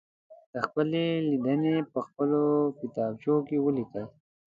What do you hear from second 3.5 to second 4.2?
ولیکئ.